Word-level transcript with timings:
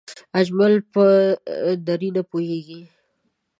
اجمل 0.41 0.73
په 0.93 1.05
دری 1.87 2.09
نه 2.15 2.21
پوهېږي 2.29 2.81